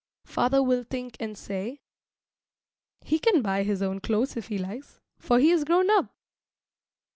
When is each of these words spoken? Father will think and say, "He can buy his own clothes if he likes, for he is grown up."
Father 0.25 0.63
will 0.63 0.83
think 0.83 1.15
and 1.19 1.37
say, 1.37 1.79
"He 3.01 3.19
can 3.19 3.43
buy 3.43 3.61
his 3.61 3.83
own 3.83 3.99
clothes 3.99 4.35
if 4.35 4.47
he 4.47 4.57
likes, 4.57 4.99
for 5.19 5.37
he 5.37 5.51
is 5.51 5.63
grown 5.63 5.91
up." 5.91 6.15